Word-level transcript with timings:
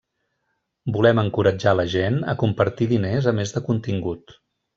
Volem 0.95 1.21
encoratjar 1.23 1.73
la 1.81 1.85
gent 1.97 2.17
a 2.33 2.35
compartir 2.45 2.89
diners 2.95 3.29
a 3.35 3.35
més 3.43 3.55
de 3.59 3.65
contingut. 3.71 4.37